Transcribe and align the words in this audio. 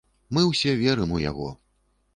Мы 0.37 0.45
ўсе 0.51 0.73
верым 0.81 1.15
у 1.19 1.23
яго. 1.29 1.47